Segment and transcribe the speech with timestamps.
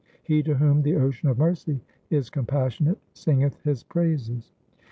[0.23, 4.51] He to whom the Ocean of mercy is compassionate, singeth His praises.